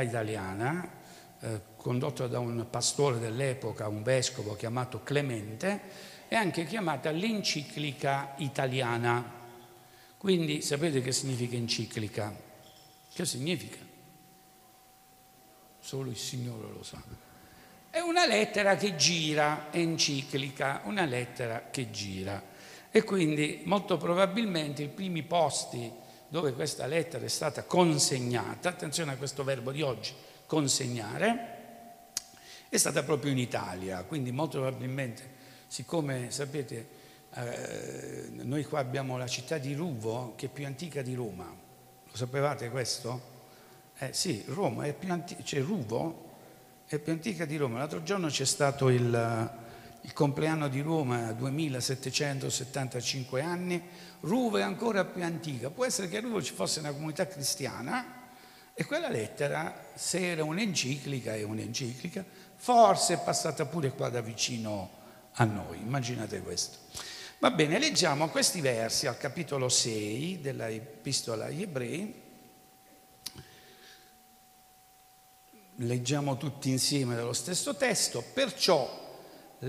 [0.00, 0.88] italiana,
[1.40, 5.80] eh, condotta da un pastore dell'epoca, un vescovo chiamato Clemente,
[6.28, 9.32] è anche chiamata l'enciclica italiana.
[10.16, 12.34] Quindi sapete che significa enciclica?
[13.12, 13.78] Che significa?
[15.78, 17.00] Solo il Signore lo sa.
[17.90, 22.42] È una lettera che gira, enciclica, una lettera che gira.
[22.90, 25.90] E quindi molto probabilmente i primi posti
[26.28, 30.12] dove questa lettera è stata consegnata, attenzione a questo verbo di oggi,
[30.46, 31.54] consegnare,
[32.68, 35.34] è stata proprio in Italia, quindi molto probabilmente,
[35.66, 36.88] siccome sapete,
[37.34, 42.16] eh, noi qua abbiamo la città di Ruvo che è più antica di Roma, lo
[42.16, 43.34] sapevate questo?
[43.98, 46.24] Eh, sì, Roma è più antica, cioè Ruvo
[46.86, 47.78] è più antica di Roma.
[47.78, 49.64] L'altro giorno c'è stato il,
[50.06, 53.82] il compleanno di Roma, 2775 anni,
[54.20, 55.68] Ruvo è ancora più antica.
[55.68, 58.28] Può essere che a Ruvo ci fosse una comunità cristiana
[58.72, 64.90] e quella lettera, se era un'enciclica, è un'enciclica, forse è passata pure qua da vicino
[65.32, 65.80] a noi.
[65.80, 66.78] Immaginate questo.
[67.40, 72.22] Va bene, leggiamo questi versi al capitolo 6 della epistola agli ebrei.
[75.78, 78.22] Leggiamo tutti insieme dallo stesso testo.
[78.22, 79.05] Perciò,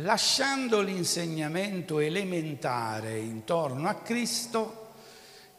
[0.02, 4.92] lasciando l'insegnamento elementare intorno a Cristo,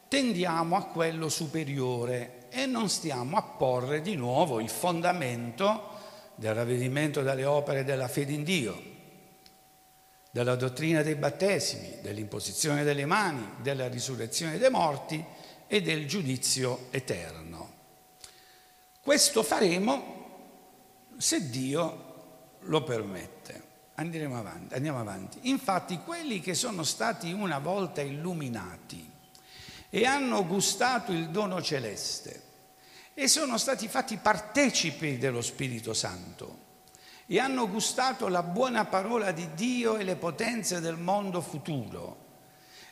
[0.07, 5.97] tendiamo a quello superiore e non stiamo a porre di nuovo il fondamento
[6.35, 8.81] del ravvedimento dalle opere della fede in Dio,
[10.31, 15.23] della dottrina dei battesimi, dell'imposizione delle mani, della risurrezione dei morti
[15.67, 17.77] e del giudizio eterno.
[19.01, 20.17] Questo faremo
[21.17, 22.05] se Dio
[22.61, 23.68] lo permette.
[23.99, 25.39] Andiamo avanti, andiamo avanti.
[25.49, 29.11] Infatti quelli che sono stati una volta illuminati
[29.89, 32.43] e hanno gustato il dono celeste
[33.13, 36.67] e sono stati fatti partecipi dello Spirito Santo
[37.25, 42.27] e hanno gustato la buona parola di Dio e le potenze del mondo futuro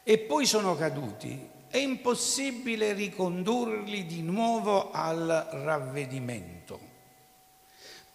[0.03, 6.86] e poi sono caduti, è impossibile ricondurli di nuovo al ravvedimento,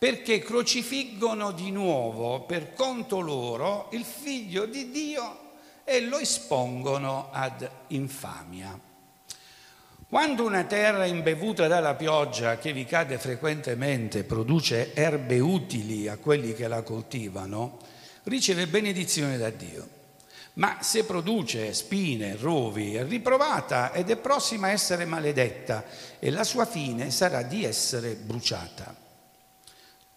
[0.02, 5.52] perché crocifiggono di nuovo per conto loro il figlio di Dio
[5.84, 8.76] e lo espongono ad infamia.
[10.08, 16.52] Quando una terra imbevuta dalla pioggia che vi cade frequentemente produce erbe utili a quelli
[16.52, 17.78] che la coltivano,
[18.24, 19.88] riceve benedizione da Dio.
[20.54, 25.84] Ma se produce spine, rovi, è riprovata ed è prossima a essere maledetta
[26.18, 29.01] e la sua fine sarà di essere bruciata.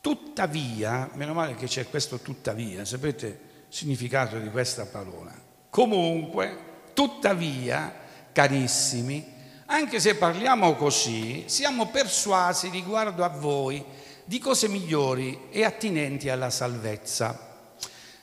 [0.05, 3.38] Tuttavia, meno male che c'è questo tuttavia, sapete il
[3.69, 5.33] significato di questa parola.
[5.67, 6.57] Comunque,
[6.93, 7.91] tuttavia,
[8.31, 9.25] carissimi,
[9.66, 13.83] anche se parliamo così, siamo persuasi riguardo a voi
[14.25, 17.73] di cose migliori e attinenti alla salvezza.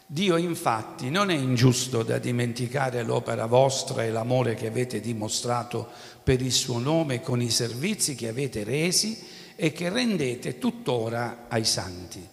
[0.06, 5.88] Dio infatti non è ingiusto da dimenticare l'opera vostra e l'amore che avete dimostrato
[6.22, 11.64] per il suo nome con i servizi che avete resi e che rendete tuttora ai
[11.64, 12.26] santi.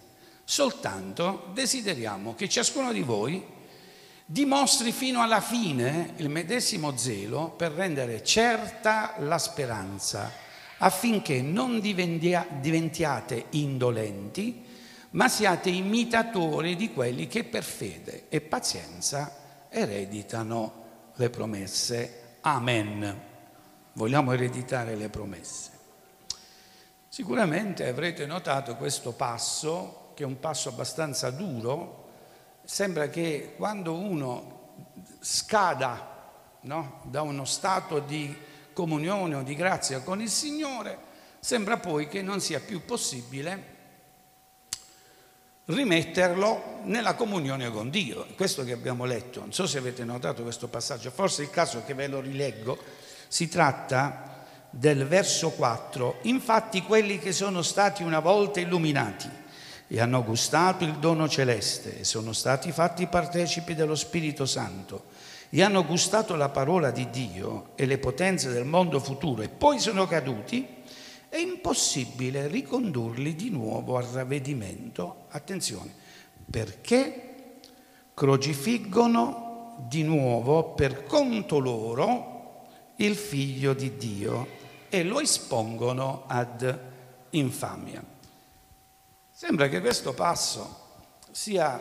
[0.44, 3.58] Soltanto desideriamo che ciascuno di voi
[4.24, 10.30] dimostri fino alla fine il medesimo zelo per rendere certa la speranza,
[10.78, 14.64] affinché non diventiate indolenti,
[15.10, 22.36] ma siate imitatori di quelli che per fede e pazienza ereditano le promesse.
[22.42, 23.20] Amen.
[23.94, 25.69] Vogliamo ereditare le promesse.
[27.20, 32.08] Sicuramente avrete notato questo passo, che è un passo abbastanza duro,
[32.64, 34.70] sembra che quando uno
[35.20, 36.30] scada
[36.62, 38.34] no, da uno stato di
[38.72, 40.96] comunione o di grazia con il Signore,
[41.40, 43.64] sembra poi che non sia più possibile
[45.66, 48.28] rimetterlo nella comunione con Dio.
[48.34, 51.82] Questo che abbiamo letto, non so se avete notato questo passaggio, forse è il caso
[51.84, 52.78] che ve lo rileggo,
[53.28, 54.29] si tratta
[54.70, 59.28] del verso 4, infatti quelli che sono stati una volta illuminati
[59.88, 65.06] e hanno gustato il dono celeste e sono stati fatti partecipi dello Spirito Santo
[65.50, 69.80] e hanno gustato la parola di Dio e le potenze del mondo futuro e poi
[69.80, 70.64] sono caduti,
[71.28, 75.92] è impossibile ricondurli di nuovo al ravvedimento, attenzione,
[76.48, 77.58] perché
[78.14, 84.58] crocifiggono di nuovo per conto loro il figlio di Dio
[84.90, 86.78] e lo espongono ad
[87.30, 88.04] infamia.
[89.30, 90.88] Sembra che questo passo
[91.30, 91.80] sia,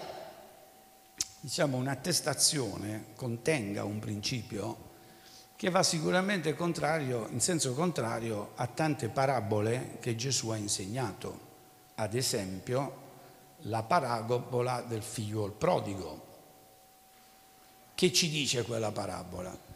[1.42, 4.88] diciamo, un'attestazione, contenga un principio
[5.56, 11.48] che va sicuramente contrario, in senso contrario a tante parabole che Gesù ha insegnato.
[11.96, 13.08] Ad esempio,
[13.64, 16.28] la parabola del figlio prodigo.
[17.94, 19.69] Che ci dice quella parabola?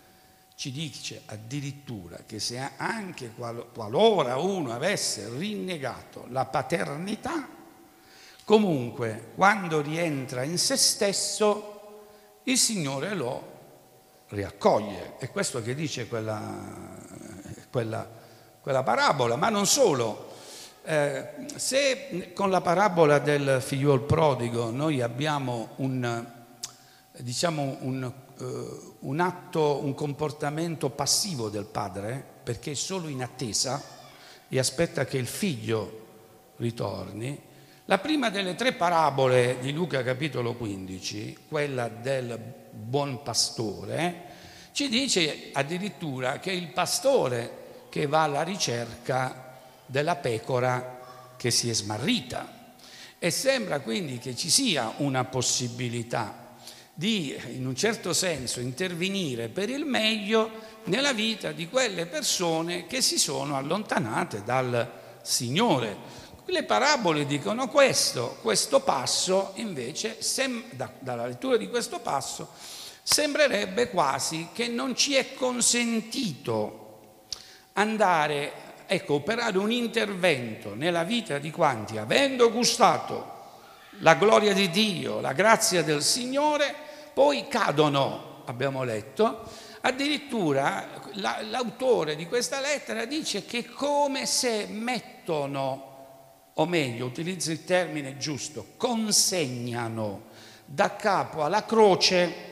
[0.63, 7.49] Ci dice addirittura che se anche qualora uno avesse rinnegato la paternità,
[8.45, 12.03] comunque quando rientra in se stesso,
[12.43, 13.51] il Signore lo
[14.29, 15.17] riaccoglie.
[15.17, 16.39] È questo che dice quella,
[17.69, 18.09] quella,
[18.61, 20.31] quella parabola, ma non solo.
[20.85, 26.25] Eh, se con la parabola del figliuol prodigo noi abbiamo un,
[27.17, 33.81] diciamo un, un atto, un comportamento passivo del padre, perché è solo in attesa
[34.47, 36.01] e aspetta che il figlio
[36.57, 37.39] ritorni,
[37.85, 42.39] la prima delle tre parabole di Luca capitolo 15, quella del
[42.71, 44.31] buon pastore,
[44.71, 50.99] ci dice addirittura che è il pastore che va alla ricerca della pecora
[51.37, 52.61] che si è smarrita.
[53.19, 56.42] E sembra quindi che ci sia una possibilità
[56.93, 60.49] di, in un certo senso, intervenire per il meglio
[60.85, 64.91] nella vita di quelle persone che si sono allontanate dal
[65.21, 66.21] Signore.
[66.45, 72.49] Le parabole dicono questo, questo passo invece, sem- da, dalla lettura di questo passo,
[73.01, 76.81] sembrerebbe quasi che non ci è consentito
[77.73, 83.32] andare ecco, operare un intervento nella vita di quanti, avendo gustato
[83.99, 86.73] la gloria di Dio, la grazia del Signore,
[87.13, 89.49] poi cadono, abbiamo letto,
[89.81, 95.91] addirittura la, l'autore di questa lettera dice che come se mettono,
[96.53, 100.31] o meglio, utilizzo il termine giusto, consegnano
[100.65, 102.51] da capo alla croce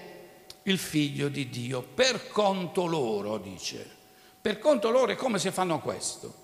[0.64, 4.00] il figlio di Dio per conto loro, dice.
[4.42, 6.41] Per conto loro è come se fanno questo.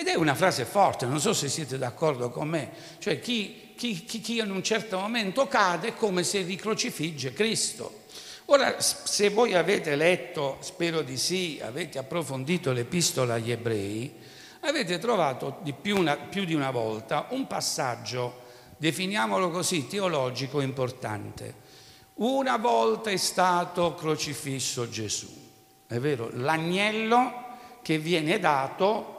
[0.00, 4.04] Ed è una frase forte, non so se siete d'accordo con me, cioè chi, chi,
[4.04, 8.02] chi, in un certo momento cade è come se ricrocifigge Cristo.
[8.44, 14.14] Ora, se voi avete letto, spero di sì, avete approfondito l'epistola agli ebrei,
[14.60, 18.42] avete trovato di più, una, più di una volta un passaggio,
[18.76, 21.52] definiamolo così, teologico importante.
[22.14, 25.26] Una volta è stato crocifisso Gesù.
[25.88, 27.46] È vero, l'agnello
[27.82, 29.16] che viene dato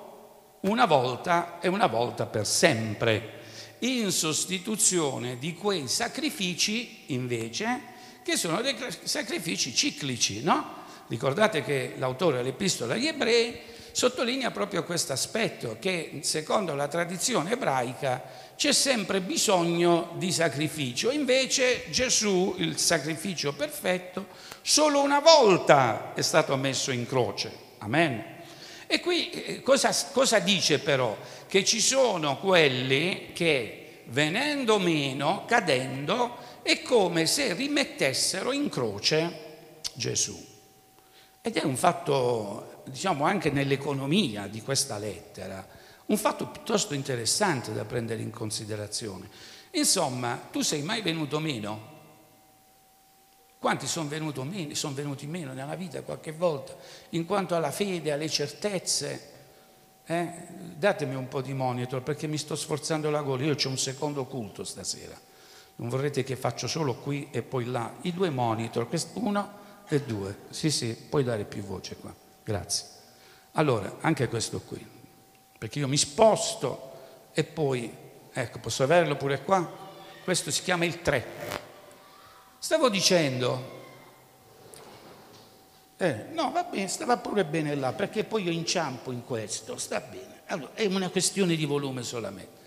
[0.61, 3.37] una volta e una volta per sempre,
[3.79, 10.77] in sostituzione di quei sacrifici invece che sono dei sacrifici ciclici, no?
[11.07, 13.59] Ricordate che l'autore dell'Epistola agli Ebrei
[13.91, 18.21] sottolinea proprio questo aspetto, che secondo la tradizione ebraica
[18.55, 21.09] c'è sempre bisogno di sacrificio.
[21.09, 24.27] Invece Gesù, il sacrificio perfetto,
[24.61, 27.51] solo una volta è stato messo in croce.
[27.79, 28.28] Amen.
[28.91, 31.15] E qui eh, cosa, cosa dice però?
[31.45, 40.43] Che ci sono quelli che venendo meno, cadendo, è come se rimettessero in croce Gesù.
[41.39, 45.63] Ed è un fatto, diciamo, anche nell'economia di questa lettera
[46.07, 49.29] un fatto piuttosto interessante da prendere in considerazione.
[49.69, 51.97] Insomma, tu sei mai venuto meno?
[53.59, 56.73] Quanti sono venuti sono venuti meno nella vita qualche volta
[57.09, 59.37] in quanto alla fede, alle certezze?
[60.05, 60.31] Eh?
[60.77, 63.43] Datemi un po' di monitor perché mi sto sforzando la gola.
[63.43, 65.19] Io ho un secondo culto stasera.
[65.75, 67.95] Non vorrete che faccio solo qui e poi là.
[68.03, 69.57] I due monitor, uno
[69.89, 70.37] e due.
[70.51, 72.15] Sì, sì, puoi dare più voce qua.
[72.43, 72.85] Grazie.
[73.53, 74.97] Allora, anche questo qui
[75.59, 76.91] perché io mi sposto
[77.33, 77.93] e poi,
[78.31, 79.69] ecco, posso averlo pure qua?
[80.23, 81.67] Questo si chiama il 3.
[82.61, 83.77] Stavo dicendo,
[85.95, 90.01] eh, no, va bene, stava pure bene là, perché poi io inciampo in questo, sta
[90.01, 90.41] bene.
[90.47, 92.57] Allora, è una questione di volume solamente.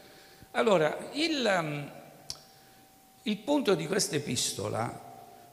[0.52, 1.90] Allora, il, um,
[3.22, 5.10] il punto di questa epistola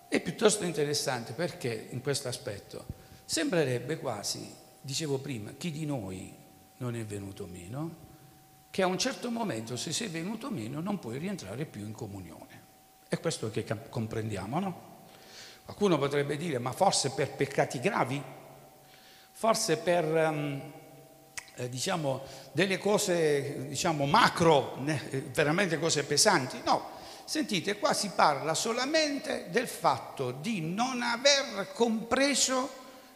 [0.07, 2.85] è piuttosto interessante perché in questo aspetto
[3.25, 6.33] sembrerebbe quasi, dicevo prima, chi di noi
[6.77, 8.07] non è venuto meno,
[8.71, 12.48] che a un certo momento se sei venuto meno non puoi rientrare più in comunione.
[13.09, 14.87] È questo che comprendiamo, no?
[15.65, 18.21] Qualcuno potrebbe dire, ma forse per peccati gravi?
[19.31, 20.71] Forse per, um,
[21.55, 24.77] eh, diciamo, delle cose, diciamo, macro,
[25.33, 26.61] veramente cose pesanti?
[26.63, 26.91] No,
[27.25, 32.69] sentite, qua si parla solamente del fatto di non aver compreso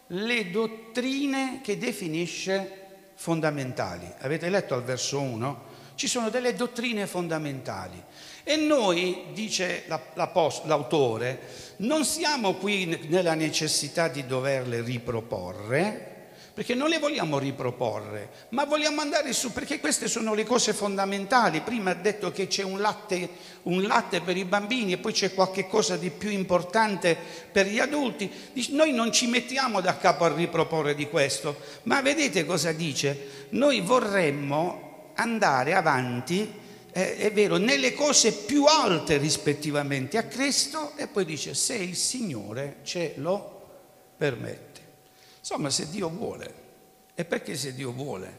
[0.08, 4.12] le dottrine che definisce fondamentali.
[4.18, 5.74] Avete letto al verso 1?
[5.94, 8.02] ci sono delle dottrine fondamentali.
[8.46, 11.40] E noi, dice l'autore,
[11.76, 16.12] non siamo qui nella necessità di doverle riproporre,
[16.52, 21.62] perché non le vogliamo riproporre, ma vogliamo andare su, perché queste sono le cose fondamentali.
[21.62, 23.28] Prima ha detto che c'è un latte,
[23.62, 27.16] un latte per i bambini e poi c'è qualche cosa di più importante
[27.50, 28.30] per gli adulti.
[28.68, 33.48] Noi non ci mettiamo da capo a riproporre di questo, ma vedete cosa dice?
[33.48, 36.62] Noi vorremmo andare avanti
[36.96, 41.96] eh, è vero, nelle cose più alte rispettivamente a Cristo e poi dice se il
[41.96, 43.62] Signore ce lo
[44.16, 44.80] permette.
[45.40, 46.62] Insomma, se Dio vuole.
[47.16, 48.32] E perché se Dio vuole?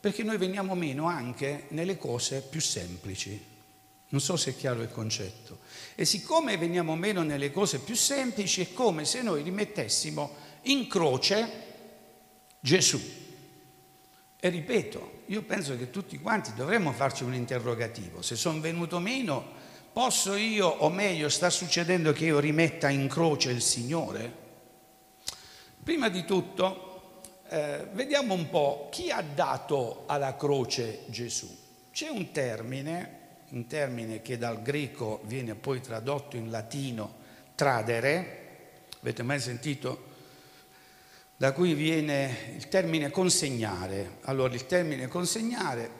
[0.00, 3.38] Perché noi veniamo meno anche nelle cose più semplici.
[4.08, 5.58] Non so se è chiaro il concetto.
[5.94, 11.48] E siccome veniamo meno nelle cose più semplici, è come se noi rimettessimo in croce
[12.60, 12.98] Gesù.
[14.40, 18.20] E ripeto, io penso che tutti quanti dovremmo farci un interrogativo.
[18.20, 19.46] Se sono venuto meno,
[19.92, 24.32] posso io, o meglio, sta succedendo che io rimetta in croce il Signore?
[25.84, 31.48] Prima di tutto, eh, vediamo un po' chi ha dato alla croce Gesù.
[31.92, 33.18] C'è un termine,
[33.50, 37.18] un termine che dal greco viene poi tradotto in latino
[37.54, 40.08] tradere, avete mai sentito?
[41.40, 44.18] Da cui viene il termine consegnare.
[44.24, 45.90] Allora il termine consegnare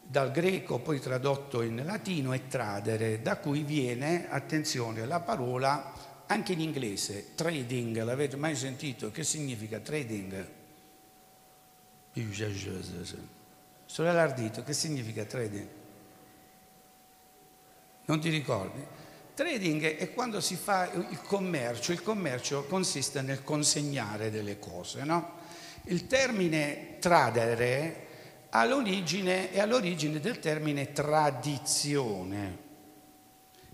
[0.00, 6.54] dal greco poi tradotto in latino è tradere, da cui viene, attenzione, la parola anche
[6.54, 9.10] in inglese, trading, l'avete mai sentito?
[9.10, 10.48] Che significa trading?
[13.84, 15.68] Sorella Ardito, che significa trading?
[18.06, 18.82] Non ti ricordi?
[19.36, 25.34] Trading è quando si fa il commercio, il commercio consiste nel consegnare delle cose, no?
[25.84, 28.06] Il termine tradere
[28.48, 32.58] all'origine, è all'origine del termine tradizione.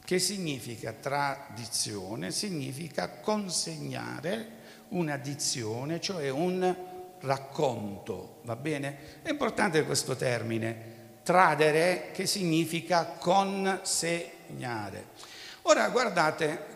[0.05, 2.33] Che significa tradizione?
[2.33, 4.49] Significa consegnare
[4.89, 6.75] una dizione, cioè un
[7.21, 9.21] racconto, va bene?
[9.23, 15.31] È importante questo termine, tradere, che significa consegnare.
[15.63, 16.71] Ora guardate,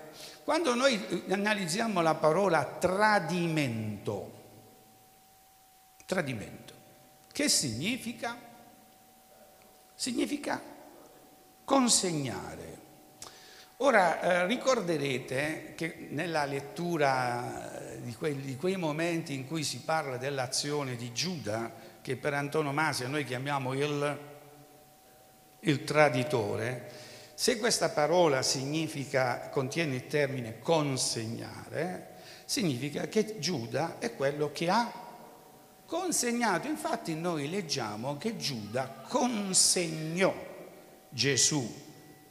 [0.44, 4.32] quando noi analizziamo la parola tradimento,
[6.04, 6.74] tradimento,
[7.32, 8.36] che significa?
[9.94, 10.62] Significa
[11.64, 12.74] consegnare.
[13.78, 19.80] Ora eh, ricorderete che nella lettura eh, di, que- di, quei momenti in cui si
[19.80, 24.18] parla dell'azione di Giuda, che per antonomasia noi chiamiamo il,
[25.60, 27.05] il traditore,
[27.38, 32.14] se questa parola significa, contiene il termine consegnare,
[32.46, 34.90] significa che Giuda è quello che ha
[35.84, 36.66] consegnato.
[36.66, 40.34] Infatti noi leggiamo che Giuda consegnò
[41.10, 41.84] Gesù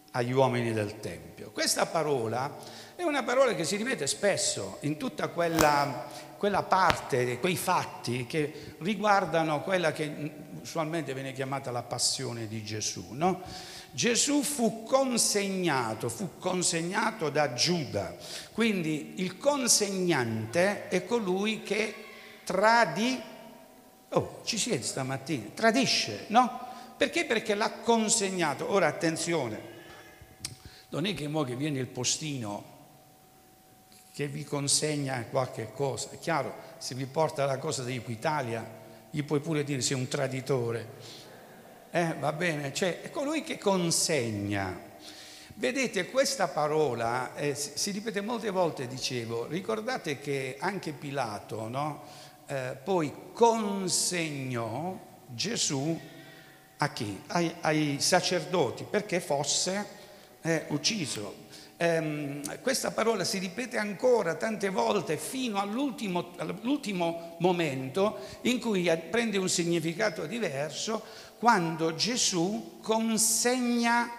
[0.10, 1.52] agli uomini del Tempio.
[1.52, 2.58] Questa parola
[2.96, 8.76] è una parola che si ripete spesso in tutta quella, quella parte, quei fatti che
[8.80, 10.32] riguardano quella che
[10.62, 13.06] usualmente viene chiamata la passione di Gesù.
[13.12, 13.44] No?
[13.96, 18.14] Gesù fu consegnato, fu consegnato da Giuda,
[18.52, 21.96] quindi il consegnante è colui che
[22.44, 23.18] tradi,
[24.10, 26.60] oh ci siete stamattina, tradisce, no?
[26.98, 27.24] Perché?
[27.24, 28.70] Perché l'ha consegnato.
[28.70, 29.62] Ora attenzione,
[30.90, 32.74] non è che mo che viene il postino
[34.12, 36.10] che vi consegna qualche cosa.
[36.10, 38.70] È chiaro, se vi porta la cosa di Equitalia,
[39.10, 41.24] gli puoi pure dire sei un traditore.
[41.96, 44.78] Eh, va bene, cioè è colui che consegna.
[45.54, 52.04] Vedete, questa parola eh, si ripete molte volte, dicevo, ricordate che anche Pilato no?
[52.48, 55.98] eh, poi consegnò Gesù
[56.80, 57.22] a chi?
[57.28, 59.86] Ai, ai sacerdoti perché fosse
[60.42, 61.44] eh, ucciso.
[61.78, 69.38] Eh, questa parola si ripete ancora tante volte fino all'ultimo, all'ultimo momento in cui prende
[69.38, 71.04] un significato diverso
[71.38, 74.10] quando Gesù consegna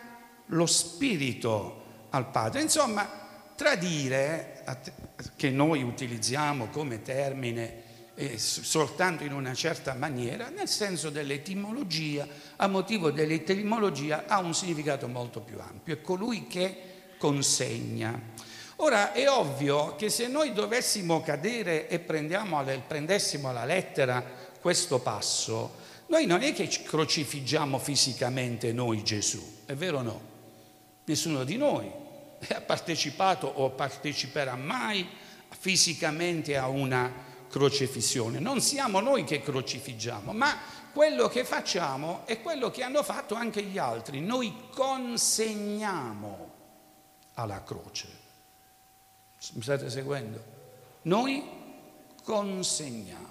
[0.46, 2.62] lo spirito al Padre.
[2.62, 3.08] Insomma,
[3.54, 4.64] tradire,
[5.37, 7.85] che noi utilizziamo come termine
[8.16, 15.06] eh, soltanto in una certa maniera, nel senso dell'etimologia, a motivo dell'etimologia ha un significato
[15.06, 18.18] molto più ampio, è colui che consegna.
[18.76, 24.23] Ora è ovvio che se noi dovessimo cadere e prendessimo alla lettera
[24.61, 30.20] questo passo, noi non è che crocifiggiamo fisicamente noi Gesù, è vero o no?
[31.04, 31.90] Nessuno di noi
[32.48, 35.06] ha partecipato o parteciperà mai
[35.48, 38.38] fisicamente a una crocifissione.
[38.38, 40.56] Non siamo noi che crocifiggiamo, ma
[40.92, 44.20] quello che facciamo è quello che hanno fatto anche gli altri.
[44.20, 46.52] Noi consegniamo
[47.34, 48.25] alla croce.
[49.52, 50.42] Mi state seguendo?
[51.02, 51.44] Noi
[52.22, 53.25] consegniamo.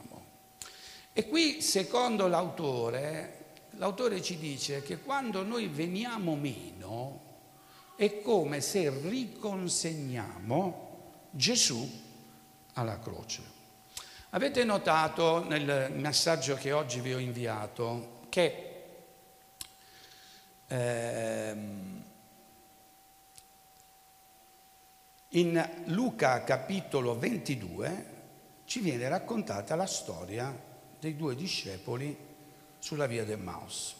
[1.17, 7.21] E qui, secondo l'autore, l'autore ci dice che quando noi veniamo meno
[7.95, 11.89] è come se riconsegniamo Gesù
[12.73, 13.43] alla croce.
[14.31, 18.83] Avete notato nel messaggio che oggi vi ho inviato che
[20.67, 22.03] ehm,
[25.29, 28.05] in Luca capitolo 22
[28.65, 32.15] ci viene raccontata la storia dei due discepoli
[32.79, 33.95] sulla via del Maus.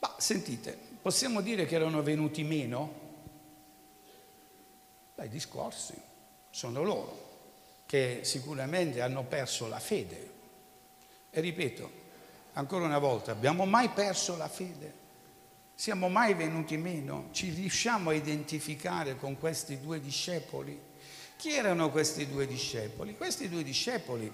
[0.00, 3.08] Ma sentite, possiamo dire che erano venuti meno?
[5.14, 5.94] Dai discorsi,
[6.50, 7.28] sono loro
[7.86, 10.30] che sicuramente hanno perso la fede.
[11.30, 11.90] E ripeto,
[12.54, 14.94] ancora una volta, abbiamo mai perso la fede?
[15.74, 17.28] Siamo mai venuti meno?
[17.32, 20.78] Ci riusciamo a identificare con questi due discepoli?
[21.36, 23.16] Chi erano questi due discepoli?
[23.16, 24.30] Questi due discepoli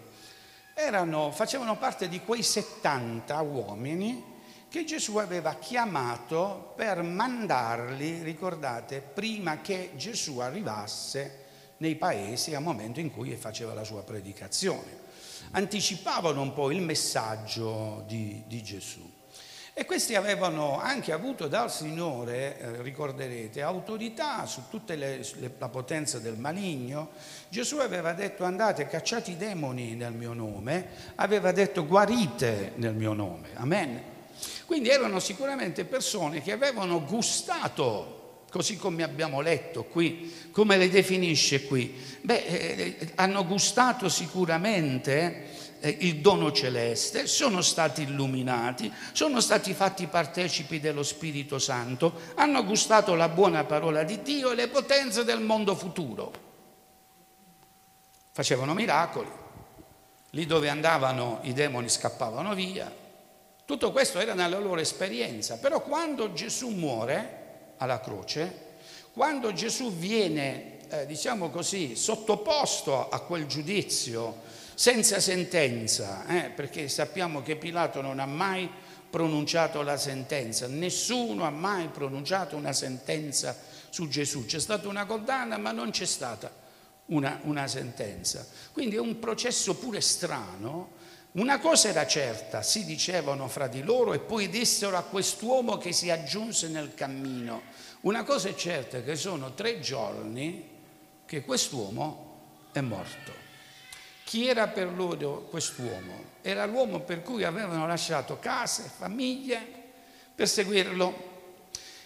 [0.78, 4.34] erano, facevano parte di quei 70 uomini
[4.68, 11.44] che Gesù aveva chiamato per mandarli, ricordate, prima che Gesù arrivasse
[11.78, 15.04] nei paesi al momento in cui faceva la sua predicazione.
[15.52, 19.15] Anticipavano un po' il messaggio di, di Gesù.
[19.78, 26.38] E questi avevano anche avuto dal Signore, eh, ricorderete, autorità su tutta la potenza del
[26.38, 27.10] maligno.
[27.50, 33.12] Gesù aveva detto andate, cacciate i demoni nel mio nome, aveva detto guarite nel mio
[33.12, 33.50] nome.
[33.56, 34.02] Amen.
[34.64, 41.66] Quindi erano sicuramente persone che avevano gustato così come abbiamo letto qui, come le definisce
[41.66, 41.94] qui?
[42.22, 50.06] Beh, eh, hanno gustato sicuramente eh, il dono celeste, sono stati illuminati, sono stati fatti
[50.06, 55.40] partecipi dello Spirito Santo, hanno gustato la buona parola di Dio e le potenze del
[55.40, 56.32] mondo futuro.
[58.32, 59.30] Facevano miracoli,
[60.30, 62.92] lì dove andavano i demoni scappavano via.
[63.64, 68.64] Tutto questo era nella loro esperienza, però quando Gesù muore, alla croce,
[69.12, 74.42] quando Gesù viene, eh, diciamo così, sottoposto a quel giudizio
[74.76, 78.70] senza sentenza, eh, perché sappiamo che Pilato non ha mai
[79.08, 83.56] pronunciato la sentenza, nessuno ha mai pronunciato una sentenza
[83.88, 86.52] su Gesù, c'è stata una condanna ma non c'è stata
[87.06, 88.46] una, una sentenza.
[88.72, 90.92] Quindi è un processo pure strano.
[91.32, 95.92] Una cosa era certa, si dicevano fra di loro e poi dissero a quest'uomo che
[95.92, 97.62] si aggiunse nel cammino,
[98.02, 100.68] una cosa è certa che sono tre giorni
[101.24, 103.45] che quest'uomo è morto.
[104.26, 106.24] Chi era per loro quest'uomo?
[106.42, 109.64] Era l'uomo per cui avevano lasciato case, famiglie
[110.34, 111.34] per seguirlo.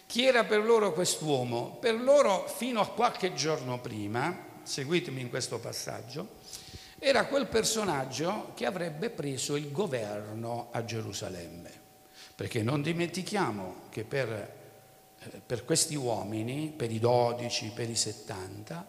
[0.04, 1.78] Chi era per loro quest'uomo?
[1.80, 6.28] Per loro fino a qualche giorno prima, seguitemi in questo passaggio,
[6.98, 11.70] era quel personaggio che avrebbe preso il governo a Gerusalemme.
[12.34, 14.58] Perché non dimentichiamo che per
[15.22, 18.86] eh, per questi uomini, per i dodici, per i settanta,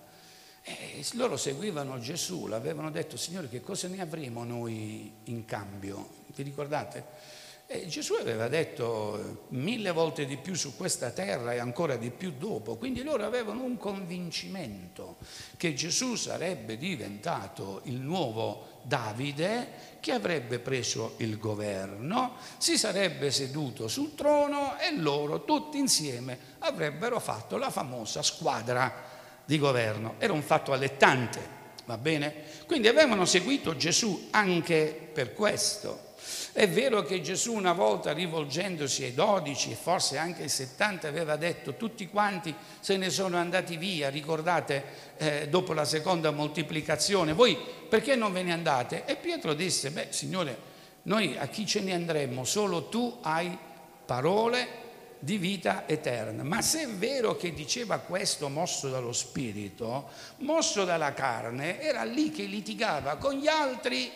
[0.64, 6.08] eh, loro seguivano Gesù, l'avevano detto, Signore, che cosa ne avremo noi in cambio?
[6.28, 7.40] Vi ricordate?
[7.74, 12.10] E Gesù aveva detto eh, mille volte di più su questa terra e ancora di
[12.12, 15.16] più dopo, quindi loro avevano un convincimento
[15.56, 23.88] che Gesù sarebbe diventato il nuovo Davide che avrebbe preso il governo, si sarebbe seduto
[23.88, 29.11] sul trono e loro tutti insieme avrebbero fatto la famosa squadra
[29.52, 30.16] di governo.
[30.18, 31.42] Era un fatto allettante,
[31.84, 32.34] va bene?
[32.66, 36.10] Quindi avevano seguito Gesù anche per questo.
[36.54, 41.36] È vero che Gesù una volta rivolgendosi ai dodici e forse anche ai settanta aveva
[41.36, 44.84] detto tutti quanti se ne sono andati via, ricordate
[45.18, 47.58] eh, dopo la seconda moltiplicazione, voi
[47.90, 49.04] perché non ve ne andate?
[49.04, 50.58] E Pietro disse, beh Signore,
[51.04, 52.46] noi a chi ce ne andremmo?
[52.46, 53.58] Solo tu hai
[54.06, 54.81] parole
[55.24, 56.44] di vita eterna.
[56.44, 62.32] Ma se è vero che diceva questo mosso dallo spirito, mosso dalla carne, era lì
[62.32, 64.12] che litigava con gli altri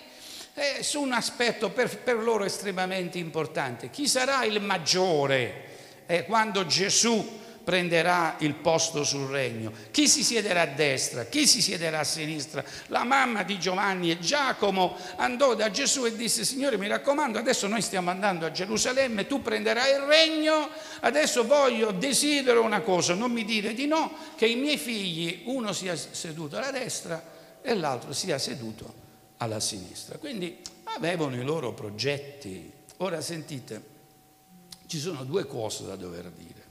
[0.56, 3.91] eh, su un aspetto per, per, loro estremamente importante.
[3.91, 5.74] Chi sarà il maggiore
[6.08, 9.73] eh, quando Gesù prenderà il posto sul regno?
[9.91, 11.25] Chi si siederà a destra?
[11.25, 12.63] Chi si siederà a sinistra?
[12.88, 17.67] La mamma di Giovanni e Giacomo andò da Gesù e disse, Signore mi raccomando, adesso
[17.67, 20.69] noi stiamo andando a Gerusalemme, tu prenderai il regno,
[21.01, 25.73] adesso voglio, desidero una cosa, non mi dire di no, che i miei figli, uno
[25.73, 28.93] sia seduto alla destra e l'altro sia seduto
[29.38, 30.17] alla sinistra.
[30.19, 32.71] Quindi avevano i loro progetti.
[32.97, 33.93] Ora sentite,
[34.86, 36.64] ci sono due cose da dover dire.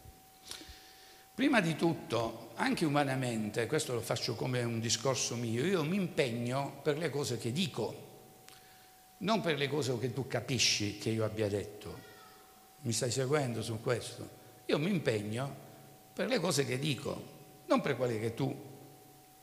[1.34, 6.78] Prima di tutto, anche umanamente, questo lo faccio come un discorso mio, io mi impegno
[6.80, 8.02] per le cose che dico,
[9.18, 11.98] non per le cose che tu capisci che io abbia detto.
[12.82, 14.28] Mi stai seguendo su questo?
[14.66, 15.52] Io mi impegno
[16.12, 17.32] per le cose che dico,
[17.66, 18.56] non per quelle che tu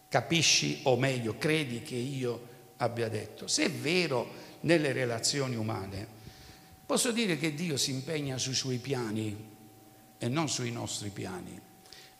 [0.07, 3.47] capisci o meglio credi che io abbia detto.
[3.47, 4.29] Se è vero
[4.61, 6.07] nelle relazioni umane,
[6.85, 9.49] posso dire che Dio si impegna sui suoi piani
[10.17, 11.69] e non sui nostri piani.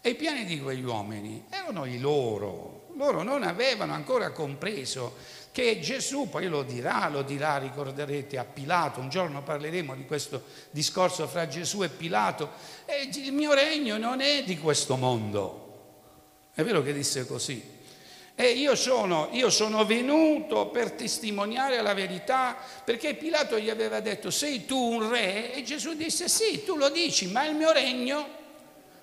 [0.01, 5.15] E i piani di quegli uomini erano i loro, loro non avevano ancora compreso
[5.51, 10.43] che Gesù poi lo dirà, lo dirà, ricorderete a Pilato, un giorno parleremo di questo
[10.71, 12.51] discorso fra Gesù e Pilato,
[12.85, 15.69] e il mio regno non è di questo mondo.
[16.53, 17.79] È vero che disse così.
[18.33, 24.31] E io sono, io sono venuto per testimoniare la verità, perché Pilato gli aveva detto,
[24.31, 25.53] sei tu un re?
[25.53, 28.39] E Gesù disse, sì, tu lo dici, ma il mio regno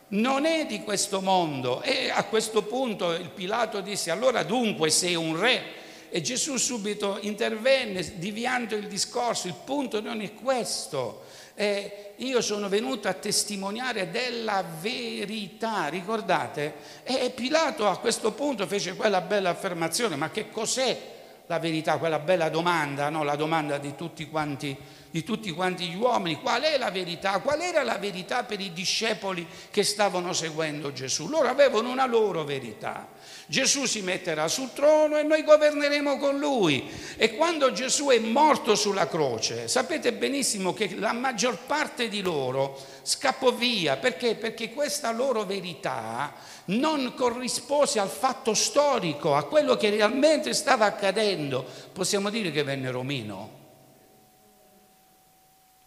[0.09, 1.83] non è di questo mondo.
[1.83, 5.77] E a questo punto il Pilato disse, allora dunque sei un re?
[6.11, 11.25] E Gesù subito intervenne, diviando il discorso, il punto non è questo.
[11.55, 16.75] Eh, io sono venuto a testimoniare della verità, ricordate?
[17.03, 20.99] E Pilato a questo punto fece quella bella affermazione, ma che cos'è
[21.47, 21.99] la verità?
[21.99, 23.23] Quella bella domanda, no?
[23.23, 24.77] la domanda di tutti quanti
[25.11, 27.38] di tutti quanti gli uomini, qual è la verità?
[27.40, 31.29] Qual era la verità per i discepoli che stavano seguendo Gesù?
[31.29, 33.09] Loro avevano una loro verità.
[33.47, 36.87] Gesù si metterà sul trono e noi governeremo con lui.
[37.16, 42.79] E quando Gesù è morto sulla croce, sapete benissimo che la maggior parte di loro
[43.03, 43.97] scappò via.
[43.97, 44.35] Perché?
[44.35, 46.35] Perché questa loro verità
[46.66, 51.64] non corrispose al fatto storico, a quello che realmente stava accadendo.
[51.90, 53.58] Possiamo dire che vennero meno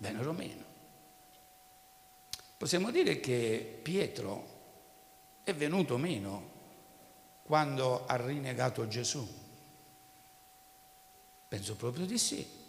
[0.01, 0.63] vennero meno.
[2.57, 4.59] Possiamo dire che Pietro
[5.43, 6.49] è venuto meno
[7.43, 9.27] quando ha rinnegato Gesù.
[11.47, 12.59] Penso proprio di sì.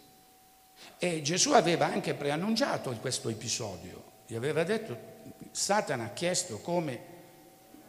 [0.97, 4.11] E Gesù aveva anche preannunciato questo episodio.
[4.27, 4.97] Gli aveva detto,
[5.51, 7.11] Satana ha chiesto come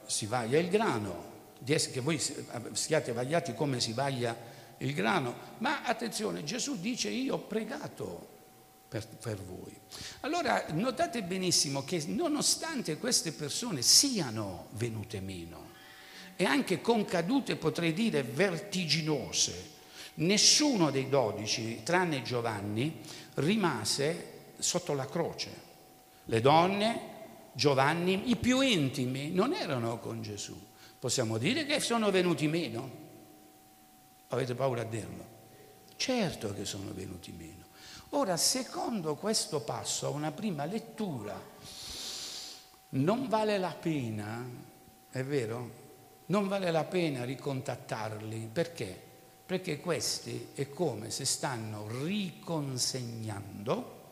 [0.07, 1.33] si vaglia il grano,
[1.65, 4.37] che voi siate vagliati come si vaglia
[4.79, 5.35] il grano.
[5.59, 8.34] Ma attenzione, Gesù dice io ho pregato
[8.95, 9.77] per, per voi.
[10.21, 15.73] Allora notate benissimo che nonostante queste persone siano venute meno
[16.37, 19.71] e anche con cadute potrei dire vertiginose,
[20.15, 23.01] nessuno dei dodici, tranne Giovanni,
[23.35, 25.51] rimase sotto la croce.
[26.27, 27.01] Le donne,
[27.53, 30.57] Giovanni, i più intimi, non erano con Gesù.
[31.01, 33.03] Possiamo dire che sono venuti meno?
[34.29, 35.34] Avete paura a dirlo?
[35.97, 37.65] Certo che sono venuti meno.
[38.11, 41.41] Ora, secondo questo passo, a una prima lettura,
[42.91, 44.47] non vale la pena,
[45.11, 45.83] è vero?
[46.27, 48.49] Non vale la pena ricontattarli.
[48.53, 49.01] Perché?
[49.45, 54.03] Perché questi è come se stanno riconsegnando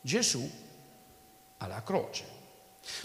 [0.00, 0.48] Gesù
[1.58, 2.41] alla croce.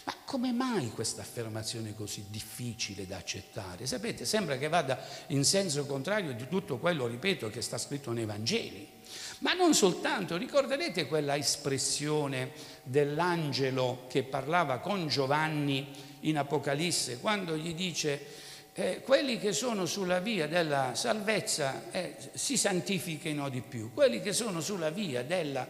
[0.05, 3.85] Ma come mai questa affermazione così difficile da accettare?
[3.85, 8.25] Sapete, sembra che vada in senso contrario di tutto quello, ripeto, che sta scritto nei
[8.25, 8.95] Vangeli.
[9.39, 12.51] Ma non soltanto, ricorderete quella espressione
[12.83, 15.87] dell'angelo che parlava con Giovanni
[16.21, 22.57] in Apocalisse, quando gli dice eh, quelli che sono sulla via della salvezza eh, si
[22.57, 25.67] santifichino di più, quelli che sono sulla via della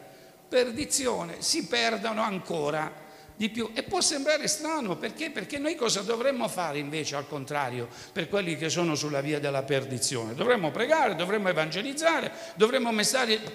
[0.47, 3.05] perdizione si perdono ancora
[3.37, 3.69] di più.
[3.73, 5.29] E può sembrare strano perché?
[5.29, 9.63] Perché noi cosa dovremmo fare invece al contrario per quelli che sono sulla via della
[9.63, 10.33] perdizione?
[10.33, 12.91] Dovremmo pregare, dovremmo evangelizzare, dovremmo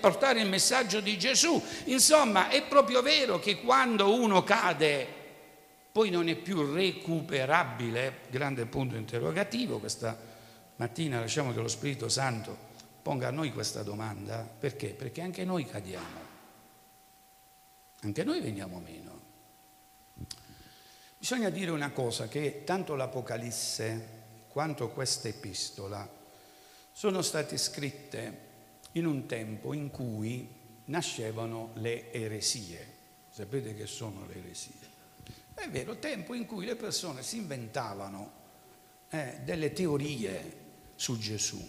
[0.00, 1.60] portare il messaggio di Gesù.
[1.86, 5.20] Insomma, è proprio vero che quando uno cade
[5.90, 10.16] poi non è più recuperabile, grande punto interrogativo, questa
[10.76, 12.70] mattina lasciamo che lo Spirito Santo
[13.02, 14.88] ponga a noi questa domanda, perché?
[14.88, 16.30] Perché anche noi cadiamo,
[18.00, 19.12] anche noi veniamo meno.
[21.22, 24.08] Bisogna dire una cosa, che tanto l'Apocalisse
[24.48, 26.11] quanto questa epistola
[26.90, 28.38] sono state scritte
[28.94, 30.52] in un tempo in cui
[30.87, 32.94] nascevano le eresie.
[33.30, 34.74] Sapete che sono le eresie?
[35.54, 38.32] È vero, tempo in cui le persone si inventavano
[39.11, 40.56] eh, delle teorie
[40.96, 41.64] su Gesù.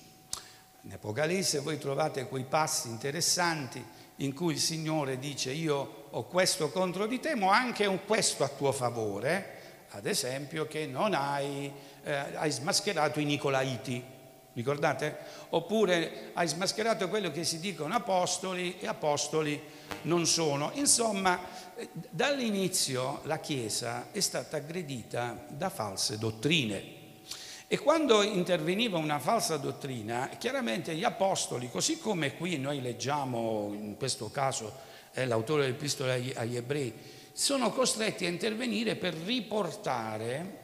[0.82, 3.86] In Apocalisse voi trovate quei passi interessanti
[4.24, 8.48] in cui il Signore dice io ho questo contro di te, ma anche questo a
[8.48, 11.72] tuo favore, ad esempio che non hai,
[12.04, 14.12] eh, hai smascherato i Nicolaiti.
[14.54, 15.18] Ricordate?
[15.50, 19.60] Oppure hai smascherato quello che si dicono apostoli e apostoli
[20.04, 20.70] non sono.
[20.76, 21.40] Insomma,
[22.10, 27.02] dall'inizio la Chiesa è stata aggredita da false dottrine.
[27.74, 33.98] E quando interveniva una falsa dottrina, chiaramente gli apostoli, così come qui noi leggiamo, in
[33.98, 34.72] questo caso
[35.10, 36.94] è l'autore dell'epistola agli ebrei,
[37.32, 40.60] sono costretti a intervenire per riportare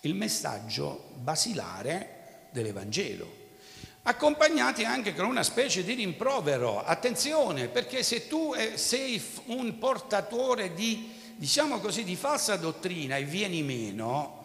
[0.00, 3.42] il messaggio basilare dell'Evangelo
[4.04, 6.82] accompagnati anche con una specie di rimprovero.
[6.82, 13.24] Attenzione, perché se tu eh, sei un portatore di, diciamo così, di falsa dottrina e
[13.24, 14.43] vieni meno,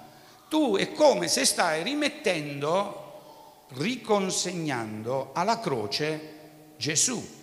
[0.50, 6.38] tu è come se stai rimettendo, riconsegnando alla croce
[6.76, 7.38] Gesù.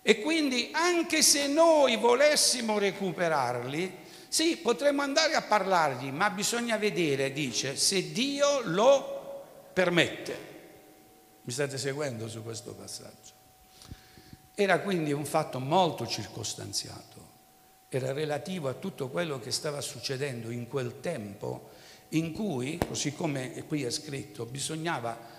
[0.00, 7.32] E quindi anche se noi volessimo recuperarli, sì, potremmo andare a parlargli, ma bisogna vedere,
[7.32, 10.54] dice, se Dio lo permette.
[11.42, 13.34] Mi state seguendo su questo passaggio?
[14.54, 17.24] Era quindi un fatto molto circostanziato,
[17.88, 21.70] era relativo a tutto quello che stava succedendo in quel tempo
[22.10, 25.34] in cui, così come qui è scritto, bisognava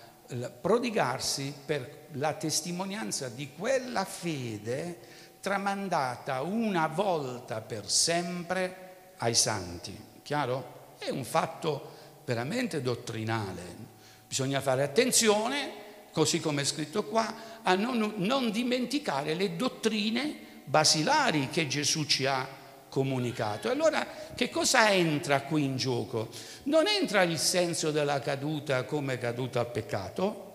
[0.60, 4.98] prodigarsi per la testimonianza di quella fede
[5.40, 9.98] tramandata una volta per sempre ai santi.
[10.22, 10.96] Chiaro?
[10.98, 13.86] È un fatto veramente dottrinale.
[14.26, 21.48] Bisogna fare attenzione così come è scritto qua, a non, non dimenticare le dottrine basilari
[21.48, 22.46] che Gesù ci ha
[22.88, 23.70] comunicato.
[23.70, 26.28] Allora che cosa entra qui in gioco?
[26.64, 30.46] Non entra il senso della caduta come caduta al peccato,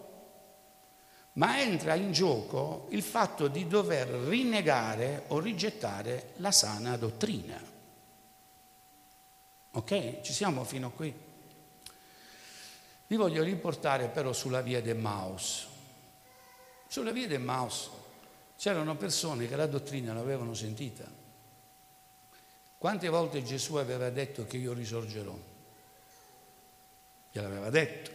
[1.33, 7.59] ma entra in gioco il fatto di dover rinnegare o rigettare la sana dottrina.
[9.71, 10.21] Ok?
[10.21, 11.13] Ci siamo fino a qui?
[13.07, 15.67] Vi voglio riportare però sulla via del Maus.
[16.87, 17.89] Sulla via del Maus
[18.55, 21.21] c'erano persone che la dottrina l'avevano sentita.
[22.83, 25.33] Quante volte Gesù aveva detto che io risorgerò?
[27.31, 28.11] Gliel'aveva detto.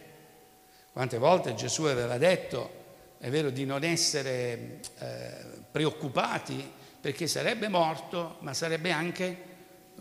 [0.91, 2.71] Quante volte Gesù aveva detto,
[3.17, 5.31] è vero, di non essere eh,
[5.71, 9.43] preoccupati perché sarebbe morto, ma sarebbe anche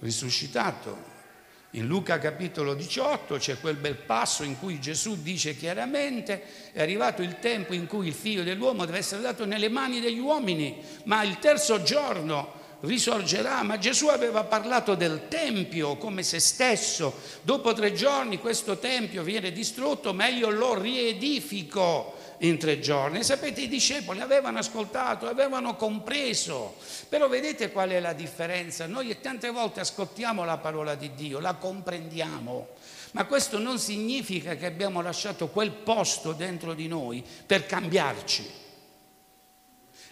[0.01, 0.99] risuscitato.
[1.71, 7.23] In Luca capitolo 18 c'è quel bel passo in cui Gesù dice chiaramente è arrivato
[7.23, 11.23] il tempo in cui il figlio dell'uomo deve essere dato nelle mani degli uomini, ma
[11.23, 17.13] il terzo giorno risorgerà, ma Gesù aveva parlato del Tempio come se stesso,
[17.43, 23.25] dopo tre giorni questo Tempio viene distrutto, ma io lo riedifico in tre giorni.
[23.25, 26.77] Sapete, i discepoli avevano ascoltato, avevano compreso,
[27.09, 28.87] però vedete qual è la differenza?
[28.87, 32.69] Noi tante volte ascoltiamo la parola di Dio, la comprendiamo,
[33.13, 38.67] ma questo non significa che abbiamo lasciato quel posto dentro di noi per cambiarci.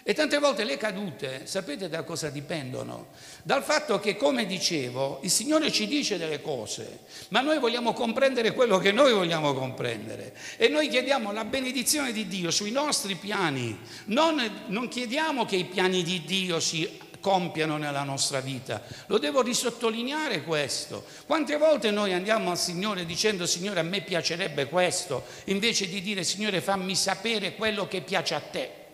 [0.09, 3.09] E tante volte le cadute, sapete da cosa dipendono?
[3.43, 8.53] Dal fatto che, come dicevo, il Signore ci dice delle cose, ma noi vogliamo comprendere
[8.53, 10.33] quello che noi vogliamo comprendere.
[10.59, 13.77] E noi chiediamo la benedizione di Dio sui nostri piani.
[14.05, 18.85] Non, non chiediamo che i piani di Dio si compiano nella nostra vita.
[19.07, 21.05] Lo devo risottolineare questo.
[21.27, 26.23] Quante volte noi andiamo al Signore dicendo Signore a me piacerebbe questo, invece di dire
[26.23, 28.85] Signore fammi sapere quello che piace a te.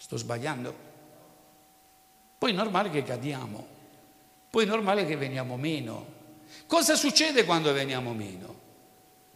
[0.00, 0.74] Sto sbagliando?
[2.38, 3.66] Poi è normale che cadiamo,
[4.48, 6.06] poi è normale che veniamo meno.
[6.66, 8.58] Cosa succede quando veniamo meno?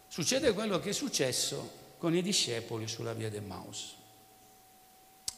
[0.08, 3.94] Succede quello che è successo con i discepoli sulla via del Maus.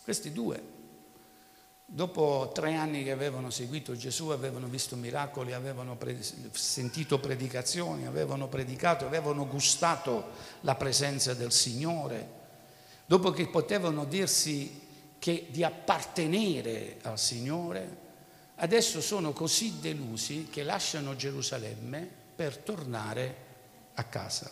[0.05, 0.63] Questi due,
[1.85, 8.47] dopo tre anni che avevano seguito Gesù, avevano visto miracoli, avevano pre- sentito predicazioni, avevano
[8.47, 12.29] predicato, avevano gustato la presenza del Signore,
[13.07, 14.85] dopo che potevano dirsi
[15.19, 18.05] che di appartenere al Signore,
[18.57, 23.45] adesso sono così delusi che lasciano Gerusalemme per tornare
[23.95, 24.51] a casa.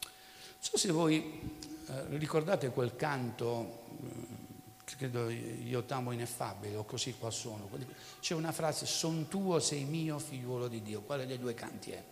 [0.00, 0.10] Non
[0.58, 7.30] so se voi eh, ricordate quel canto, eh, credo io t'amo ineffabile o così qua
[7.30, 7.68] sono,
[8.20, 12.02] c'è una frase, son tuo, sei mio figliuolo di Dio, quale dei due canti è?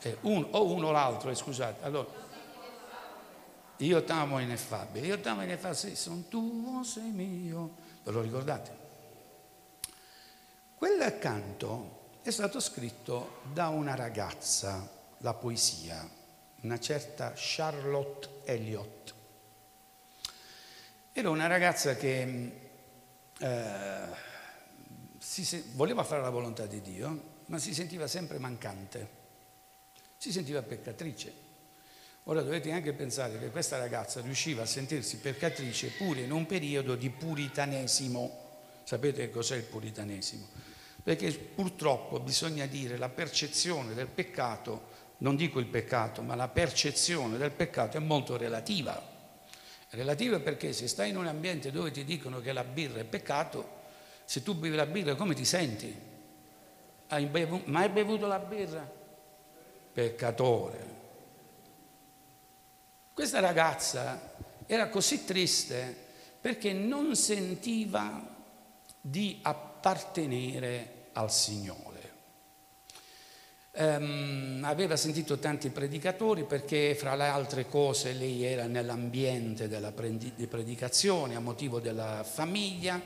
[0.00, 1.84] Eh, un, o uno o l'altro, eh, scusate.
[1.84, 2.08] Allora,
[3.78, 7.76] io t'amo ineffabile, io t'amo ineffabile, sì, sono tuo, sei mio.
[8.02, 8.76] Ve lo ricordate?
[10.74, 14.88] Quel canto è stato scritto da una ragazza,
[15.18, 16.08] la poesia,
[16.60, 19.14] una certa Charlotte Elliott.
[21.12, 22.52] Era una ragazza che
[23.38, 24.06] eh,
[25.18, 29.16] si, voleva fare la volontà di Dio, ma si sentiva sempre mancante.
[30.16, 31.47] si sentiva peccatrice.
[32.30, 36.94] Ora dovete anche pensare che questa ragazza riusciva a sentirsi peccatrice pure in un periodo
[36.94, 38.46] di puritanesimo.
[38.84, 40.46] Sapete cos'è il puritanesimo?
[41.02, 47.38] Perché purtroppo bisogna dire la percezione del peccato, non dico il peccato, ma la percezione
[47.38, 49.02] del peccato è molto relativa.
[49.90, 53.76] Relativa perché se stai in un ambiente dove ti dicono che la birra è peccato,
[54.26, 55.98] se tu bevi la birra come ti senti?
[57.06, 58.86] Hai bevuto, mai bevuto la birra?
[59.94, 60.98] Peccatore.
[63.18, 64.30] Questa ragazza
[64.64, 65.92] era così triste
[66.40, 68.24] perché non sentiva
[69.00, 72.12] di appartenere al Signore.
[73.72, 81.34] Um, aveva sentito tanti predicatori perché fra le altre cose lei era nell'ambiente della predicazione
[81.34, 83.02] a motivo della famiglia,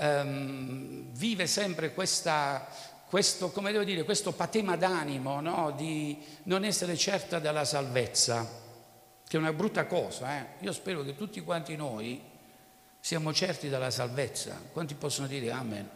[0.00, 2.68] um, vive sempre questa,
[3.08, 3.50] questo,
[3.84, 5.72] dire, questo patema d'animo no?
[5.74, 8.64] di non essere certa della salvezza
[9.28, 10.38] che è una brutta cosa.
[10.38, 10.46] Eh?
[10.60, 12.20] Io spero che tutti quanti noi
[13.00, 14.60] siamo certi della salvezza.
[14.72, 15.88] Quanti possono dire Amen?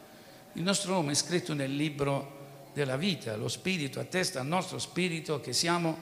[0.55, 2.39] Il nostro nome è scritto nel libro
[2.73, 5.97] della vita, lo Spirito attesta al nostro spirito che siamo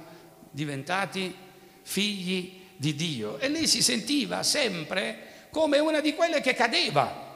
[0.50, 1.34] diventati
[1.82, 3.38] figli di Dio.
[3.38, 7.26] E lei si sentiva sempre come una di quelle che cadeva.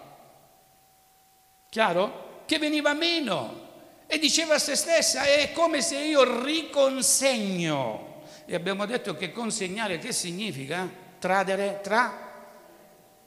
[1.68, 2.42] Chiaro?
[2.46, 3.70] Che veniva meno.
[4.06, 8.11] E diceva a se stessa, è come se io riconsegno
[8.44, 10.88] e abbiamo detto che consegnare che significa?
[11.18, 12.30] Tradere, tra?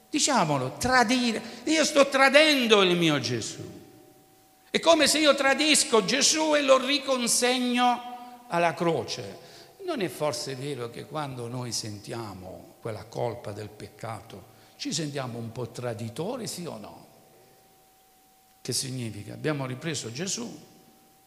[0.09, 1.41] Diciamolo, tradire.
[1.65, 3.83] Io sto tradendo il mio Gesù.
[4.69, 9.39] È come se io tradisco Gesù e lo riconsegno alla croce.
[9.85, 15.51] Non è forse vero che quando noi sentiamo quella colpa del peccato ci sentiamo un
[15.51, 17.07] po' traditori, sì o no?
[18.61, 19.33] Che significa?
[19.33, 20.59] Abbiamo ripreso Gesù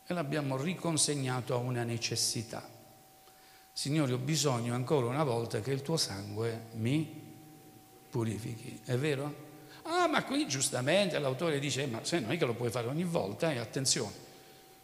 [0.06, 2.76] e l'abbiamo riconsegnato a una necessità.
[3.78, 7.08] Signore, ho bisogno ancora una volta che il tuo sangue mi
[8.10, 8.80] purifichi.
[8.84, 9.32] È vero?
[9.82, 13.04] Ah, ma qui giustamente l'autore dice, ma se non è che lo puoi fare ogni
[13.04, 14.12] volta, e attenzione,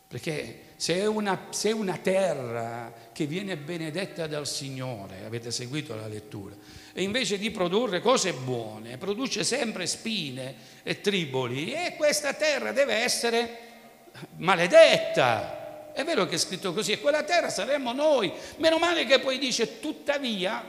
[0.07, 6.07] perché se è, una, se una terra che viene benedetta dal Signore, avete seguito la
[6.07, 6.55] lettura,
[6.93, 10.55] e invece di produrre cose buone, produce sempre spine
[10.85, 13.59] e triboli, e questa terra deve essere
[14.37, 15.63] maledetta.
[15.95, 18.33] È vero che è scritto così, e quella terra saremmo noi.
[18.57, 20.61] Meno male che poi dice, tuttavia,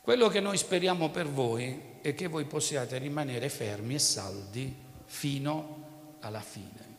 [0.00, 6.16] quello che noi speriamo per voi è che voi possiate rimanere fermi e saldi fino
[6.20, 6.96] alla fine.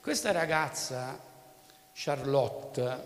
[0.00, 1.16] Questa ragazza,
[1.92, 3.02] Charlotte,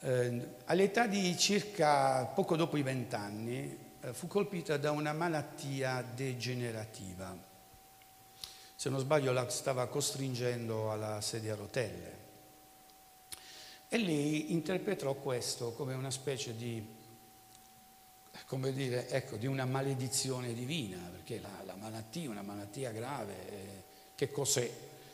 [0.00, 7.52] eh, all'età di circa poco dopo i vent'anni, eh, fu colpita da una malattia degenerativa
[8.74, 12.22] se non sbaglio la stava costringendo alla sedia a rotelle.
[13.88, 16.84] E lei interpretò questo come una specie di,
[18.46, 23.82] come dire, ecco, di una maledizione divina, perché la, la malattia, una malattia grave, eh,
[24.14, 24.70] che cos'è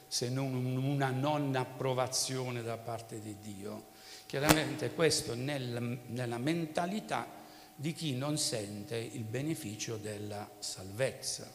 [0.09, 3.89] se non una non approvazione da parte di Dio?
[4.25, 7.27] Chiaramente questo nel, nella mentalità
[7.75, 11.51] di chi non sente il beneficio della salvezza.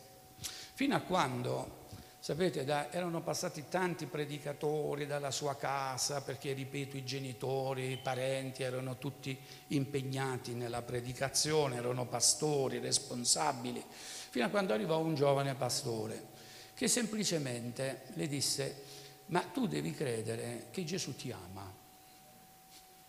[0.73, 1.84] Fino a quando
[2.25, 8.63] Sapete, da, erano passati tanti predicatori dalla sua casa perché, ripeto, i genitori, i parenti
[8.63, 16.25] erano tutti impegnati nella predicazione, erano pastori, responsabili, fino a quando arrivò un giovane pastore
[16.73, 18.83] che semplicemente le disse,
[19.27, 21.71] ma tu devi credere che Gesù ti ama.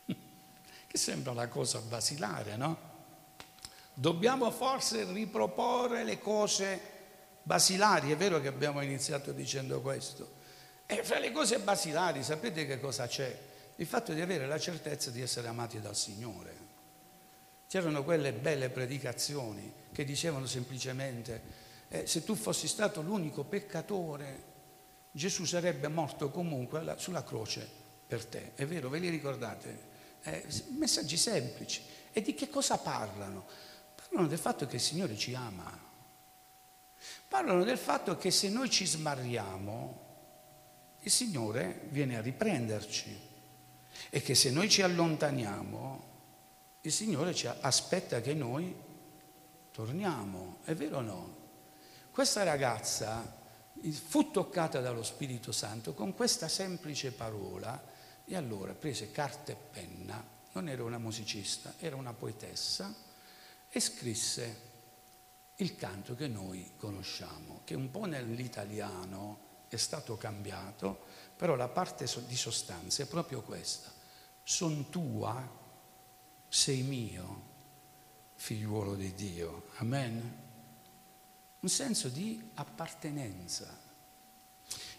[0.87, 2.79] che sembra una cosa basilare, no?
[3.95, 6.96] Dobbiamo forse riproporre le cose
[7.47, 10.33] basilari, è vero che abbiamo iniziato dicendo questo.
[10.85, 13.39] E fra le cose basilari sapete che cosa c'è?
[13.77, 16.65] Il fatto di avere la certezza di essere amati dal Signore.
[17.69, 21.43] C'erano quelle belle predicazioni che dicevano semplicemente,
[21.89, 24.55] eh, se tu fossi stato l'unico peccatore,
[25.13, 27.69] Gesù sarebbe morto comunque sulla croce
[28.09, 28.55] per te.
[28.57, 29.95] È vero, ve li ricordate?
[30.23, 30.45] Eh,
[30.79, 31.81] messaggi semplici.
[32.13, 33.47] E di che cosa parlano?
[33.95, 35.86] Parlano del fatto che il Signore ci ama.
[37.29, 40.05] Parlano del fatto che se noi ci smarriamo,
[41.01, 43.21] il Signore viene a riprenderci
[44.11, 46.15] e che se noi ci allontaniamo,
[46.83, 48.75] il Signore ci aspetta che noi
[49.71, 50.59] torniamo.
[50.65, 51.37] È vero o no?
[52.11, 53.45] Questa ragazza
[53.91, 57.83] fu toccata dallo Spirito Santo con questa semplice parola
[58.25, 62.93] e allora prese carta e penna, non era una musicista, era una poetessa,
[63.69, 64.66] e scrisse
[65.57, 71.05] il canto che noi conosciamo, che un po' nell'italiano è stato cambiato,
[71.37, 73.93] Però la parte di sostanza è proprio questa.
[74.43, 75.47] Son tua,
[76.49, 77.43] sei mio,
[78.37, 79.67] figliuolo di Dio.
[79.77, 80.45] Amen.
[81.61, 83.85] Un senso di appartenenza.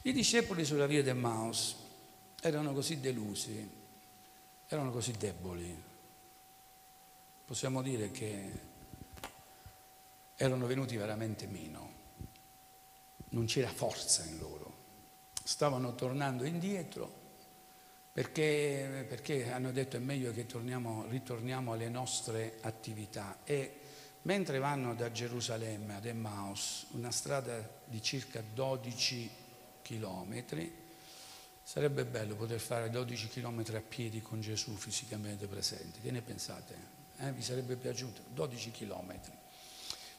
[0.03, 1.75] I discepoli sulla via del Maus
[2.39, 3.67] erano così delusi,
[4.67, 5.83] erano così deboli.
[7.45, 8.66] Possiamo dire che
[10.37, 11.91] erano venuti veramente meno.
[13.29, 14.67] Non c'era forza in loro
[15.47, 17.09] stavano tornando indietro
[18.11, 23.79] perché, perché hanno detto è meglio che torniamo, ritorniamo alle nostre attività e
[24.23, 29.29] mentre vanno da Gerusalemme ad Emmaus, una strada di circa 12
[29.81, 30.69] chilometri,
[31.63, 36.01] sarebbe bello poter fare 12 chilometri a piedi con Gesù fisicamente presente.
[36.01, 36.75] Che ne pensate?
[37.19, 37.31] Eh?
[37.31, 38.23] Vi sarebbe piaciuto?
[38.33, 39.31] 12 chilometri.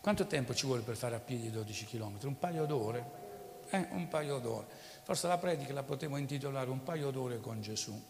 [0.01, 2.28] Quanto tempo ci vuole per fare a piedi 12 chilometri?
[2.28, 3.26] Un paio d'ore?
[3.70, 4.66] Eh, un paio d'ore.
[5.03, 8.01] Forse la predica la potevo intitolare Un paio d'ore con Gesù.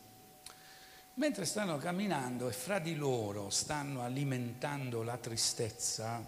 [1.14, 6.24] Mentre stanno camminando e fra di loro stanno alimentando la tristezza,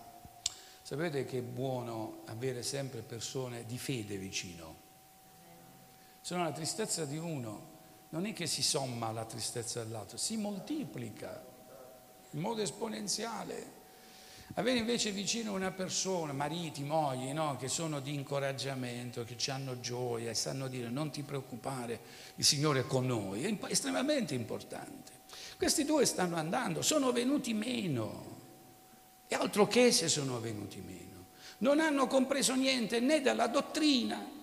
[0.83, 4.75] sapete che è buono avere sempre persone di fede vicino.
[6.21, 7.69] Se no la tristezza di uno
[8.09, 11.41] non è che si somma alla tristezza dell'altro, si moltiplica
[12.31, 13.79] in modo esponenziale.
[14.55, 19.79] Avere invece vicino una persona, mariti, mogli, no, che sono di incoraggiamento, che ci hanno
[19.79, 22.01] gioia e sanno dire non ti preoccupare,
[22.35, 25.13] il Signore è con noi, è estremamente importante.
[25.57, 28.39] Questi due stanno andando, sono venuti meno,
[29.29, 31.27] e altro che se sono venuti meno.
[31.59, 34.39] Non hanno compreso niente né della dottrina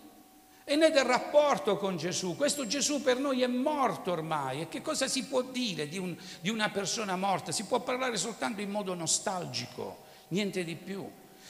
[0.70, 2.36] e né del rapporto con Gesù.
[2.36, 4.60] Questo Gesù per noi è morto ormai.
[4.60, 7.54] E che cosa si può dire di, un, di una persona morta?
[7.54, 11.10] Si può parlare soltanto in modo nostalgico niente di più,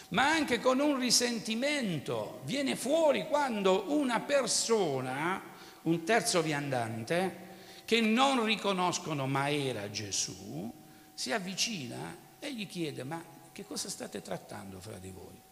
[0.09, 2.41] ma anche con un risentimento.
[2.43, 5.41] Viene fuori quando una persona,
[5.81, 7.45] un terzo viandante,
[7.85, 10.71] che non riconoscono ma era Gesù,
[11.15, 13.19] si avvicina e gli chiede ma
[13.51, 15.46] che cosa state trattando fra di voi?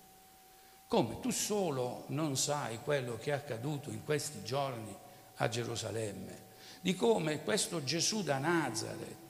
[0.87, 4.95] Come tu solo non sai quello che è accaduto in questi giorni
[5.35, 6.43] a Gerusalemme,
[6.81, 9.25] di come questo Gesù da Nazareth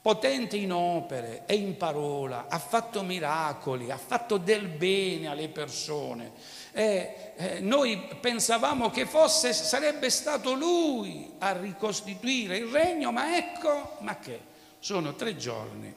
[0.00, 6.32] potente in opere e in parola, ha fatto miracoli, ha fatto del bene alle persone.
[6.72, 13.96] E, eh, noi pensavamo che fosse, sarebbe stato lui a ricostituire il regno, ma ecco,
[14.00, 14.40] ma che?
[14.78, 15.94] Sono tre giorni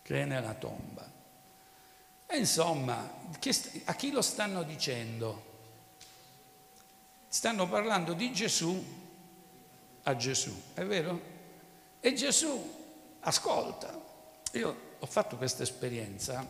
[0.00, 1.04] che è nella tomba.
[2.32, 3.26] E insomma,
[3.84, 5.50] a chi lo stanno dicendo?
[7.28, 8.82] Stanno parlando di Gesù
[10.04, 11.20] a Gesù, è vero?
[12.00, 14.00] E Gesù ascolta.
[14.52, 16.48] Io ho fatto questa esperienza.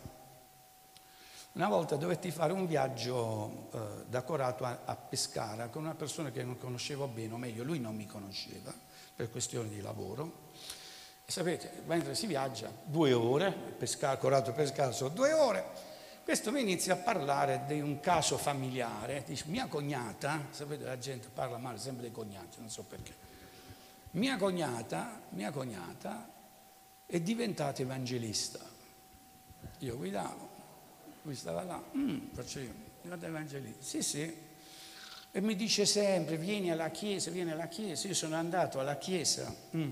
[1.51, 6.31] Una volta dovetti fare un viaggio eh, da Corato a, a, Pescara con una persona
[6.31, 8.73] che non conoscevo bene, o meglio, lui non mi conosceva
[9.13, 10.42] per questioni di lavoro.
[11.25, 15.65] Sapete, mentre si viaggia, due ore, Pescara, Corato Pescara sono due ore,
[16.23, 21.29] questo mi inizia a parlare di un caso familiare, dice mia cognata, sapete la gente
[21.33, 23.13] parla male sempre dei cognati, non so perché,
[24.11, 26.29] mia cognata, mia cognata
[27.05, 28.59] è diventato evangelista.
[29.79, 30.49] Io guidavo,
[31.23, 33.83] lui stava là, mm, facevo, diventato evangelista.
[33.83, 34.37] Sì, sì.
[35.31, 38.07] E mi dice sempre, vieni alla chiesa, vieni alla chiesa.
[38.07, 39.53] Io sono andato alla chiesa.
[39.75, 39.91] Mm.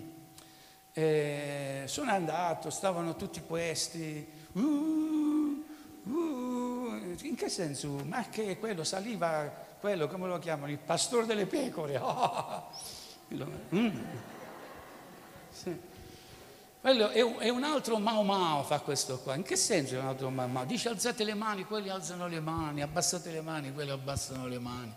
[0.93, 4.27] Sono andato, stavano tutti questi.
[4.53, 5.63] Uh,
[6.03, 8.01] uh, in che senso?
[8.05, 10.71] Ma che quello saliva, quello come lo chiamano?
[10.71, 11.99] Il pastore delle pecore.
[13.33, 13.49] Oh.
[13.73, 13.97] Mm.
[15.49, 15.79] Sì.
[16.81, 19.35] Quello è è un altro Mao Mao fa questo qua.
[19.35, 20.65] In che senso è un altro Mao Mao?
[20.65, 24.93] Dice alzate le mani, quelli alzano le mani, abbassate le mani, quelli abbassano le mani.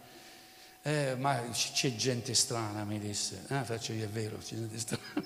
[0.86, 3.46] Eh, ma c'è gente strana, mi disse.
[3.48, 5.02] Ah, faccio io, è vero, c'è gente strana.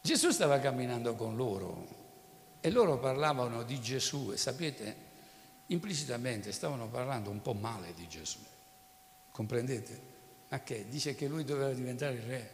[0.00, 1.86] Gesù stava camminando con loro
[2.60, 4.96] e loro parlavano di Gesù e sapete,
[5.66, 8.38] implicitamente stavano parlando un po' male di Gesù.
[9.30, 10.00] Comprendete?
[10.48, 10.88] Ma che?
[10.88, 12.50] Dice che lui doveva diventare il re,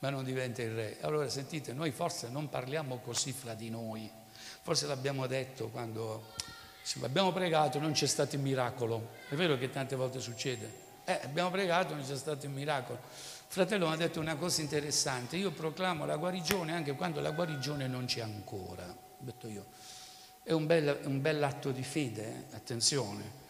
[0.00, 0.98] ma non diventa il re.
[1.00, 4.12] Allora sentite, noi forse non parliamo così fra di noi.
[4.60, 6.34] Forse l'abbiamo detto quando
[7.02, 9.10] abbiamo pregato, non c'è stato il miracolo.
[9.28, 10.80] È vero che tante volte succede.
[11.04, 13.00] Eh, abbiamo pregato, non c'è stato il miracolo.
[13.46, 15.36] Fratello mi ha detto una cosa interessante.
[15.36, 18.84] Io proclamo la guarigione anche quando la guarigione non c'è ancora.
[18.84, 19.66] Ho detto io.
[20.42, 22.56] È un bel, un bel atto di fede, eh?
[22.56, 23.40] attenzione.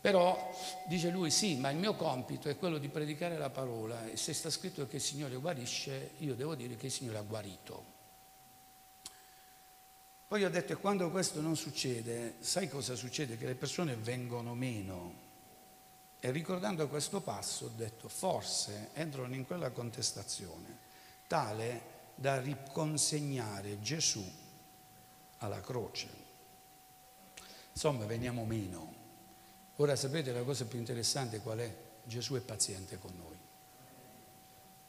[0.00, 0.50] Però
[0.86, 4.32] dice lui sì, ma il mio compito è quello di predicare la parola e se
[4.32, 7.91] sta scritto che il Signore guarisce, io devo dire che il Signore ha guarito.
[10.32, 13.36] Poi ho detto, e quando questo non succede, sai cosa succede?
[13.36, 15.12] Che le persone vengono meno.
[16.18, 20.78] E ricordando questo passo ho detto, forse entrano in quella contestazione
[21.26, 21.82] tale
[22.14, 24.24] da riconsegnare Gesù
[25.36, 26.08] alla croce.
[27.70, 28.94] Insomma, veniamo meno.
[29.76, 31.76] Ora sapete la cosa più interessante qual è?
[32.04, 33.38] Gesù è paziente con noi.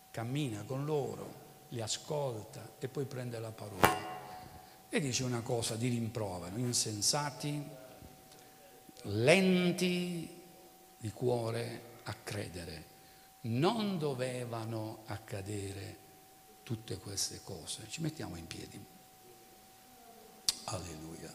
[0.09, 1.33] Cammina con loro,
[1.67, 4.12] li ascolta e poi prende la parola.
[4.95, 7.67] E dice una cosa di rimprovero, insensati,
[9.05, 10.41] lenti
[10.95, 12.85] di cuore a credere.
[13.41, 15.97] Non dovevano accadere
[16.61, 17.87] tutte queste cose.
[17.89, 18.85] Ci mettiamo in piedi.
[20.65, 21.33] Alleluia.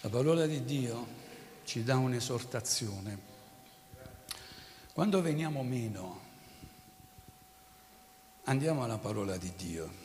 [0.00, 1.06] La parola di Dio
[1.62, 3.16] ci dà un'esortazione.
[4.92, 6.21] Quando veniamo meno,
[8.44, 10.00] andiamo alla parola di Dio.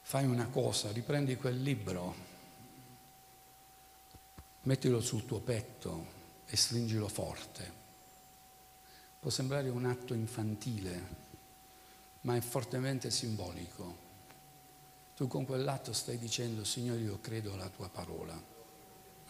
[0.00, 2.14] Fai una cosa, riprendi quel libro,
[4.62, 6.16] mettilo sul tuo petto
[6.46, 7.76] e stringilo forte.
[9.20, 11.26] Può sembrare un atto infantile,
[12.22, 14.06] ma è fortemente simbolico.
[15.14, 18.40] Tu con quell'atto stai dicendo, Signore, io credo alla tua parola.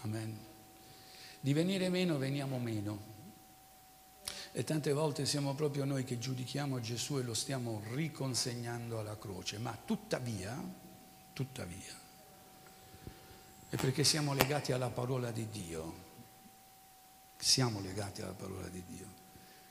[0.03, 0.39] Amen.
[1.41, 3.17] Di venire meno veniamo meno.
[4.59, 9.57] E tante volte siamo proprio noi che giudichiamo Gesù e lo stiamo riconsegnando alla croce.
[9.59, 10.61] Ma tuttavia,
[11.33, 11.95] tuttavia,
[13.69, 16.07] è perché siamo legati alla parola di Dio.
[17.37, 19.07] Siamo legati alla parola di Dio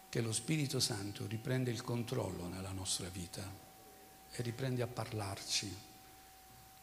[0.07, 3.43] che lo Spirito Santo riprende il controllo nella nostra vita
[4.31, 5.77] e riprende a parlarci,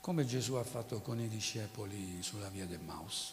[0.00, 3.32] come Gesù ha fatto con i discepoli sulla via del Maus.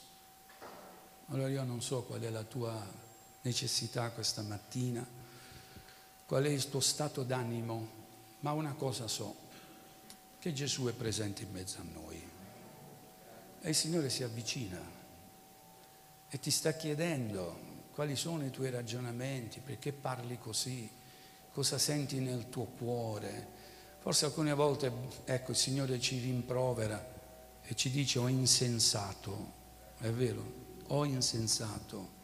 [1.26, 3.10] Allora io non so qual è la tua
[3.42, 5.06] necessità questa mattina,
[6.26, 8.00] qual è il tuo stato d'animo,
[8.40, 9.36] ma una cosa so,
[10.40, 12.30] che Gesù è presente in mezzo a noi.
[13.62, 14.80] E il Signore si avvicina
[16.28, 20.90] e ti sta chiedendo quali sono i tuoi ragionamenti, perché parli così,
[21.52, 23.60] cosa senti nel tuo cuore.
[24.00, 24.92] Forse alcune volte,
[25.26, 27.20] ecco, il Signore ci rimprovera
[27.62, 29.52] e ci dice ho insensato,
[30.00, 30.44] è vero,
[30.88, 32.20] ho insensato,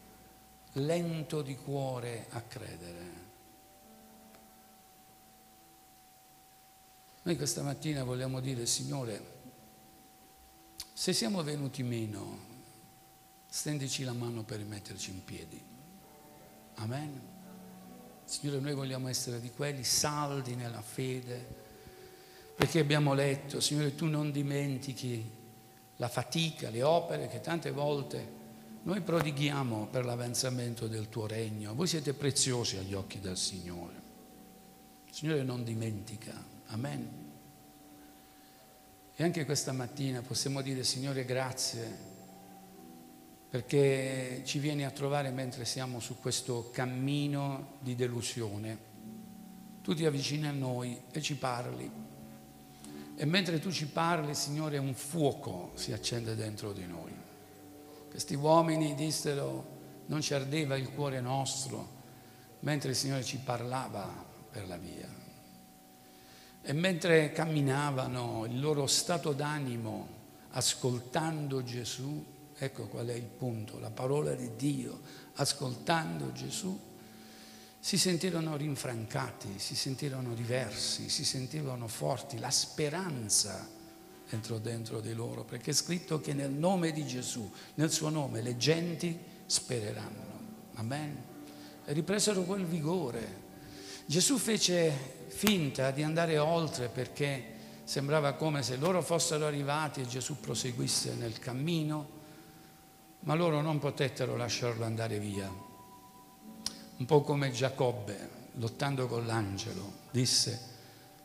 [0.72, 3.26] lento di cuore a credere.
[7.22, 9.36] Noi questa mattina vogliamo dire, Signore,
[10.92, 12.38] se siamo venuti meno,
[13.46, 15.62] stendici la mano per metterci in piedi.
[16.76, 17.20] Amen.
[18.24, 21.66] Signore, noi vogliamo essere di quelli saldi nella fede,
[22.54, 25.36] perché abbiamo letto, Signore, tu non dimentichi
[25.96, 28.37] la fatica, le opere che tante volte
[28.88, 31.74] noi prodighiamo per l'avanzamento del tuo regno.
[31.74, 33.92] Voi siete preziosi agli occhi del Signore.
[35.10, 36.32] Signore non dimentica.
[36.68, 37.06] Amen.
[39.14, 42.06] E anche questa mattina possiamo dire, Signore, grazie
[43.50, 48.78] perché ci vieni a trovare mentre siamo su questo cammino di delusione.
[49.82, 51.90] Tu ti avvicini a noi e ci parli.
[53.16, 57.17] E mentre tu ci parli, Signore, un fuoco si accende dentro di noi.
[58.10, 61.96] Questi uomini dissero, non ci ardeva il cuore nostro,
[62.60, 65.08] mentre il Signore ci parlava per la via.
[66.62, 70.16] E mentre camminavano, il loro stato d'animo,
[70.50, 75.00] ascoltando Gesù, Ecco qual è il punto, la parola di Dio,
[75.34, 76.76] ascoltando Gesù,
[77.78, 83.76] si sentirono rinfrancati, si sentirono diversi, si sentivano forti, la speranza
[84.30, 88.42] entrò dentro di loro, perché è scritto che nel nome di Gesù, nel suo nome,
[88.42, 90.26] le genti spereranno.
[90.74, 91.16] Amen.
[91.84, 93.46] E ripresero quel vigore.
[94.06, 100.40] Gesù fece finta di andare oltre perché sembrava come se loro fossero arrivati e Gesù
[100.40, 102.16] proseguisse nel cammino
[103.20, 105.50] ma loro non potettero lasciarlo andare via.
[106.96, 110.67] Un po' come Giacobbe, lottando con l'angelo, disse,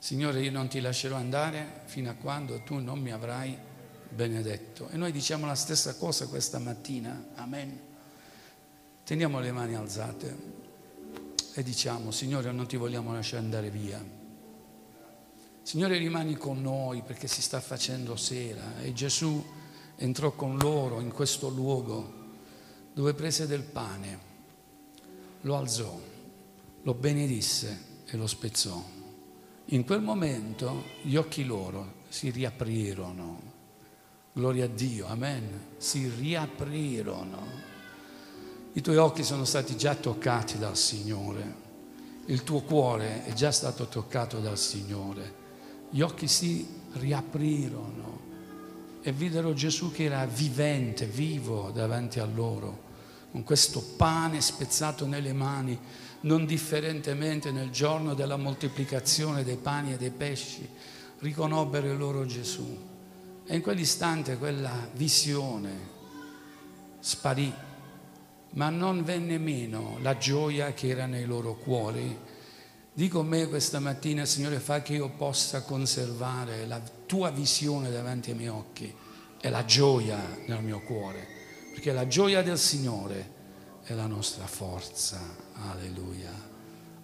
[0.04, 3.58] Signore, io non ti lascerò andare fino a quando tu non mi avrai
[4.10, 4.89] benedetto.
[4.89, 7.80] E noi diciamo la stessa cosa questa mattina, amen.
[9.06, 10.38] Teniamo le mani alzate
[11.54, 14.04] e diciamo, Signore, non ti vogliamo lasciare andare via.
[15.62, 19.41] Signore, rimani con noi perché si sta facendo sera e Gesù
[19.95, 22.14] entrò con loro in questo luogo
[22.91, 24.20] dove prese del pane,
[25.43, 25.97] lo alzò,
[26.82, 28.93] lo benedisse e lo spezzò.
[29.68, 33.51] In quel momento gli occhi loro si riaprirono.
[34.34, 35.76] Gloria a Dio, amen.
[35.78, 37.72] Si riaprirono.
[38.74, 41.64] I tuoi occhi sono stati già toccati dal Signore
[42.28, 45.41] il tuo cuore è già stato toccato dal Signore.
[45.89, 48.22] Gli occhi si riaprirono
[49.01, 52.91] e videro Gesù che era vivente, vivo davanti a loro,
[53.32, 55.78] con questo pane spezzato nelle mani,
[56.24, 60.67] non differentemente nel giorno della moltiplicazione dei pani e dei pesci,
[61.19, 62.91] riconobbero loro Gesù.
[63.45, 65.91] E in quell'istante quella visione
[66.99, 67.53] sparì
[68.53, 72.17] ma non venne meno la gioia che era nei loro cuori.
[72.93, 78.32] Dico a me questa mattina, Signore, fa che io possa conservare la tua visione davanti
[78.32, 78.93] ai miei occhi
[79.41, 81.26] e la gioia nel mio cuore,
[81.71, 83.32] perché la gioia del Signore
[83.84, 85.43] è la nostra forza.
[85.54, 86.32] Alleluia.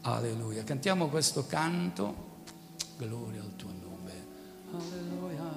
[0.01, 0.63] Alleluia.
[0.63, 2.27] Cantiamo questo canto.
[2.97, 4.11] Gloria al tuo nome.
[4.71, 5.48] Alleluia.